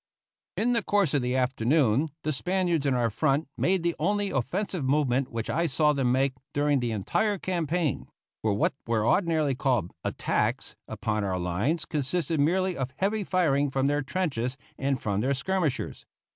[0.57, 4.83] In the course of the afternoon the Spaniards in our front made the only offensive
[4.83, 8.07] movement which I saw them make during the entire campaign;
[8.41, 13.85] for what were ordinarily called "attacks" upon our lines consisted merely of heavy firing from
[13.85, 16.07] their trenches and from their skirmishers.